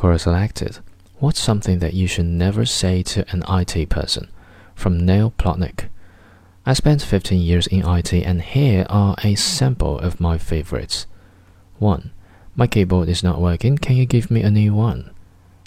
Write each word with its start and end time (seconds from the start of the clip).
Quora 0.00 0.18
selected. 0.18 0.78
What's 1.18 1.42
something 1.42 1.78
that 1.80 1.92
you 1.92 2.06
should 2.06 2.24
never 2.24 2.64
say 2.64 3.02
to 3.02 3.30
an 3.32 3.42
IT 3.50 3.90
person? 3.90 4.30
From 4.74 5.04
Neil 5.04 5.30
Plotnick. 5.36 5.90
I 6.64 6.72
spent 6.72 7.02
15 7.02 7.38
years 7.38 7.66
in 7.66 7.86
IT, 7.86 8.14
and 8.14 8.40
here 8.40 8.86
are 8.88 9.14
a 9.22 9.34
sample 9.34 9.98
of 9.98 10.18
my 10.18 10.38
favorites. 10.38 11.04
1. 11.80 12.12
My 12.56 12.66
keyboard 12.66 13.10
is 13.10 13.22
not 13.22 13.42
working. 13.42 13.76
Can 13.76 13.96
you 13.96 14.06
give 14.06 14.30
me 14.30 14.40
a 14.40 14.50
new 14.50 14.72
one? 14.72 15.10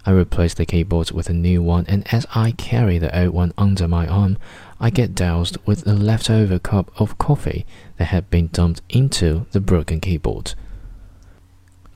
I 0.04 0.10
replace 0.10 0.56
the 0.56 0.66
keyboard 0.66 1.12
with 1.12 1.30
a 1.30 1.34
new 1.34 1.62
one, 1.62 1.86
and 1.88 2.12
as 2.12 2.26
I 2.34 2.54
carry 2.54 2.98
the 2.98 3.16
old 3.16 3.36
one 3.36 3.54
under 3.56 3.88
my 3.88 4.08
arm, 4.08 4.40
I 4.80 4.90
get 4.90 5.14
doused 5.14 5.60
with 5.68 5.86
a 5.86 5.94
leftover 5.94 6.58
cup 6.58 6.90
of 7.00 7.20
coffee 7.20 7.68
that 7.98 8.06
had 8.06 8.32
been 8.32 8.48
dumped 8.48 8.82
into 8.90 9.46
the 9.52 9.62
broken 9.62 10.00
keyboard. 10.00 10.56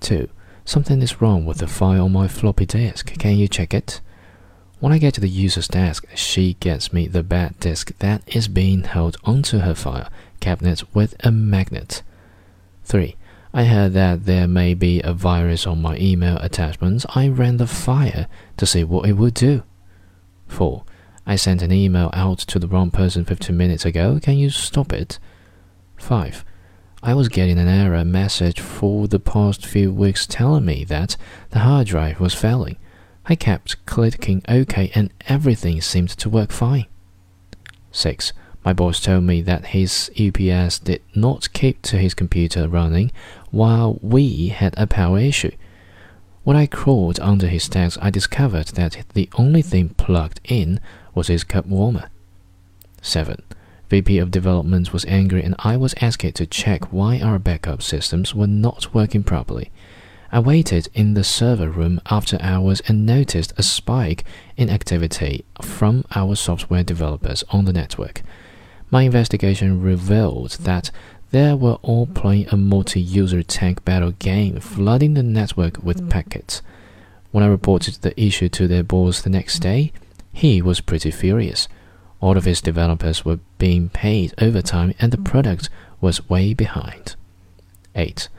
2. 0.02 0.30
Something 0.68 1.02
is 1.02 1.22
wrong 1.22 1.46
with 1.46 1.60
the 1.60 1.68
file 1.68 2.04
on 2.04 2.12
my 2.12 2.28
floppy 2.28 2.66
disk. 2.66 3.18
Can 3.18 3.38
you 3.38 3.48
check 3.48 3.74
it? 3.74 4.02
When 4.82 4.92
I 4.92 4.98
get 4.98 5.14
to 5.14 5.22
the 5.22 5.30
user's 5.30 5.70
desk, 5.70 6.06
she 6.14 6.56
gets 6.56 6.92
me 6.92 7.08
the 7.08 7.24
bad 7.24 7.58
disk 7.62 7.98
that 8.00 8.22
is 8.28 8.50
being 8.50 8.84
held 8.84 9.16
onto 9.24 9.60
her 9.60 9.74
file 9.74 10.10
cabinet 10.42 10.84
with 10.94 11.16
a 11.22 11.32
magnet. 11.32 12.04
3. 12.84 13.16
I 13.54 13.64
heard 13.64 13.94
that 13.94 14.26
there 14.26 14.46
may 14.46 14.74
be 14.74 15.00
a 15.02 15.14
virus 15.14 15.66
on 15.66 15.82
my 15.82 15.96
email 16.00 16.36
attachments. 16.40 17.06
I 17.16 17.30
ran 17.30 17.56
the 17.56 17.66
file 17.66 18.26
to 18.58 18.66
see 18.66 18.84
what 18.84 19.08
it 19.08 19.14
would 19.14 19.36
do. 19.36 19.64
4. 20.50 20.84
I 21.26 21.38
sent 21.38 21.62
an 21.62 21.72
email 21.72 22.10
out 22.12 22.40
to 22.40 22.60
the 22.60 22.68
wrong 22.68 22.92
person 22.92 23.24
15 23.24 23.56
minutes 23.56 23.86
ago. 23.86 24.20
Can 24.22 24.38
you 24.38 24.50
stop 24.50 24.92
it? 24.92 25.18
5. 25.96 26.44
I 27.08 27.14
was 27.14 27.30
getting 27.30 27.58
an 27.58 27.70
error 27.70 28.04
message 28.04 28.60
for 28.60 29.08
the 29.08 29.18
past 29.18 29.66
few 29.66 29.94
weeks 29.94 30.28
telling 30.28 30.66
me 30.66 30.84
that 30.90 31.16
the 31.52 31.60
hard 31.60 31.88
drive 31.88 32.20
was 32.20 32.34
failing. 32.34 32.76
I 33.26 33.36
kept 33.36 33.86
clicking 33.86 34.42
OK 34.50 34.92
and 34.94 35.10
everything 35.26 35.80
seemed 35.80 36.10
to 36.10 36.30
work 36.30 36.52
fine. 36.52 36.86
6. 37.94 38.34
My 38.66 38.74
boss 38.74 39.00
told 39.00 39.24
me 39.24 39.42
that 39.44 39.68
his 39.68 40.12
UPS 40.20 40.80
did 40.80 41.02
not 41.16 41.54
keep 41.54 41.82
to 41.84 41.98
his 41.98 42.14
computer 42.14 42.68
running 42.68 43.14
while 43.52 44.00
we 44.02 44.50
had 44.50 44.74
a 44.76 44.86
power 44.86 45.18
issue. 45.18 45.56
When 46.44 46.58
I 46.58 46.66
crawled 46.66 47.22
under 47.22 47.48
his 47.48 47.70
desk, 47.70 47.98
I 48.02 48.10
discovered 48.10 48.68
that 48.76 49.06
the 49.14 49.30
only 49.36 49.62
thing 49.62 49.96
plugged 49.96 50.42
in 50.44 50.82
was 51.16 51.28
his 51.28 51.46
cup 51.46 51.68
warmer. 51.68 52.10
7. 53.02 53.42
VP 53.90 54.18
of 54.18 54.32
Development 54.32 54.92
was 54.92 55.06
angry 55.06 55.44
and 55.44 55.56
I 55.60 55.78
was 55.78 55.96
asked 56.02 56.36
to 56.36 56.46
check 56.46 56.92
why 56.92 57.20
our 57.20 57.40
backup 57.40 57.82
systems 57.82 58.36
were 58.36 58.48
not 58.48 58.94
working 58.94 59.24
properly. 59.24 59.72
I 60.30 60.40
waited 60.40 60.90
in 60.94 61.14
the 61.14 61.24
server 61.24 61.70
room 61.70 62.02
after 62.10 62.38
hours 62.42 62.82
and 62.88 63.06
noticed 63.06 63.54
a 63.58 63.64
spike 63.64 64.26
in 64.58 64.70
activity 64.70 65.46
from 65.62 66.04
our 66.16 66.36
software 66.36 66.84
developers 66.84 67.46
on 67.50 67.64
the 67.64 67.72
network. 67.72 68.24
My 68.92 69.04
investigation 69.04 69.82
revealed 69.82 70.52
that 70.62 70.92
they 71.32 71.54
were 71.54 71.78
all 71.82 72.08
playing 72.08 72.48
a 72.50 72.58
multi 72.58 73.02
user 73.02 73.44
tank 73.44 73.86
battle 73.86 74.12
game, 74.12 74.60
flooding 74.60 75.14
the 75.14 75.24
network 75.24 75.82
with 75.82 76.10
packets. 76.10 76.62
When 77.32 77.44
I 77.44 77.48
reported 77.48 77.96
the 77.96 78.20
issue 78.22 78.50
to 78.50 78.68
their 78.68 78.84
boss 78.84 79.22
the 79.22 79.30
next 79.30 79.60
day, 79.60 79.92
he 80.34 80.62
was 80.62 80.82
pretty 80.82 81.12
furious. 81.12 81.68
All 82.20 82.38
of 82.38 82.46
his 82.46 82.62
developers 82.62 83.24
were 83.24 83.40
being 83.58 83.90
paid 83.90 84.34
overtime 84.40 84.94
and 85.00 85.12
the 85.12 85.18
product 85.18 85.70
was 86.02 86.30
way 86.30 86.54
behind. 86.54 87.16
8. 87.96 88.30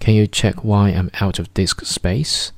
Can 0.00 0.14
you 0.14 0.26
check 0.26 0.64
why 0.64 0.90
I'm 0.90 1.10
out 1.20 1.38
of 1.38 1.52
disk 1.54 1.84
space? 1.84 2.52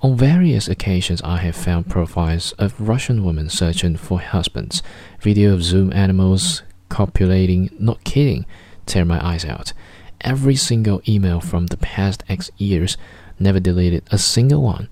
On 0.00 0.16
various 0.16 0.68
occasions, 0.68 1.22
I 1.22 1.38
have 1.38 1.56
found 1.56 1.88
profiles 1.88 2.52
of 2.52 2.78
Russian 2.78 3.24
women 3.24 3.48
searching 3.48 3.96
for 3.96 4.20
husbands, 4.20 4.82
video 5.20 5.54
of 5.54 5.62
Zoom 5.62 5.92
animals 5.92 6.62
copulating, 6.88 7.70
not 7.78 8.04
kidding, 8.04 8.46
tear 8.86 9.04
my 9.04 9.24
eyes 9.24 9.44
out. 9.44 9.72
Every 10.20 10.54
single 10.54 11.02
email 11.08 11.40
from 11.40 11.66
the 11.66 11.76
past 11.76 12.22
X 12.28 12.50
years, 12.56 12.96
never 13.38 13.58
deleted 13.58 14.04
a 14.12 14.18
single 14.18 14.62
one. 14.62 14.88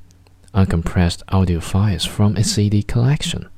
Uncompressed 0.53 1.23
audio 1.29 1.61
files 1.61 2.05
from 2.05 2.37
a 2.37 2.43
CD 2.43 2.83
collection. 2.83 3.49